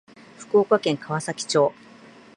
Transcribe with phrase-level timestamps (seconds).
[0.39, 1.73] 福岡県川崎町